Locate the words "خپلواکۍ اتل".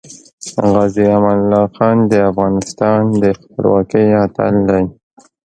3.39-4.55